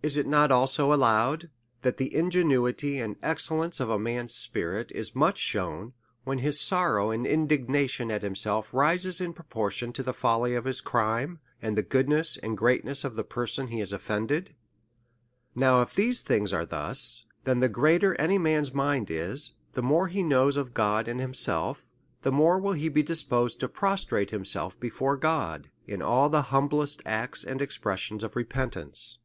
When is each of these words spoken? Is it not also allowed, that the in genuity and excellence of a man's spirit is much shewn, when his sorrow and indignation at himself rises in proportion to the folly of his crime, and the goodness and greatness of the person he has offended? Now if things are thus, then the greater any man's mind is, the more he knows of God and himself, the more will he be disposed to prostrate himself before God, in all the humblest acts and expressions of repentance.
Is 0.00 0.16
it 0.16 0.28
not 0.28 0.52
also 0.52 0.92
allowed, 0.94 1.50
that 1.82 1.96
the 1.96 2.14
in 2.14 2.30
genuity 2.30 3.02
and 3.04 3.16
excellence 3.20 3.80
of 3.80 3.90
a 3.90 3.98
man's 3.98 4.32
spirit 4.32 4.92
is 4.92 5.16
much 5.16 5.38
shewn, 5.38 5.92
when 6.22 6.38
his 6.38 6.60
sorrow 6.60 7.10
and 7.10 7.26
indignation 7.26 8.08
at 8.12 8.22
himself 8.22 8.72
rises 8.72 9.20
in 9.20 9.32
proportion 9.32 9.92
to 9.94 10.04
the 10.04 10.14
folly 10.14 10.54
of 10.54 10.66
his 10.66 10.80
crime, 10.80 11.40
and 11.60 11.76
the 11.76 11.82
goodness 11.82 12.36
and 12.36 12.56
greatness 12.56 13.02
of 13.02 13.16
the 13.16 13.24
person 13.24 13.66
he 13.66 13.80
has 13.80 13.92
offended? 13.92 14.54
Now 15.56 15.82
if 15.82 15.88
things 15.90 16.52
are 16.52 16.64
thus, 16.64 17.26
then 17.42 17.58
the 17.58 17.68
greater 17.68 18.14
any 18.20 18.38
man's 18.38 18.72
mind 18.72 19.10
is, 19.10 19.54
the 19.72 19.82
more 19.82 20.06
he 20.06 20.22
knows 20.22 20.56
of 20.56 20.74
God 20.74 21.08
and 21.08 21.18
himself, 21.18 21.84
the 22.22 22.30
more 22.30 22.60
will 22.60 22.74
he 22.74 22.88
be 22.88 23.02
disposed 23.02 23.58
to 23.58 23.68
prostrate 23.68 24.30
himself 24.30 24.78
before 24.78 25.16
God, 25.16 25.70
in 25.88 26.02
all 26.02 26.28
the 26.28 26.42
humblest 26.54 27.02
acts 27.04 27.42
and 27.42 27.60
expressions 27.60 28.22
of 28.22 28.36
repentance. 28.36 29.18